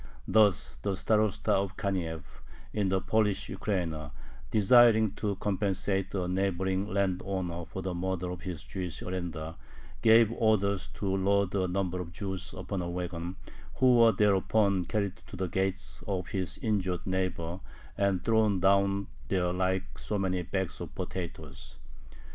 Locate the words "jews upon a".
12.11-12.89